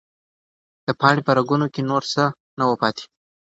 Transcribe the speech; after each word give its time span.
د 0.85 0.87
پاڼې 0.99 1.21
په 1.27 1.31
رګونو 1.37 1.65
کې 1.73 1.81
نور 1.89 2.03
څه 2.13 2.23
نه 2.59 2.63
وو 2.67 2.75
پاتې. 2.81 3.03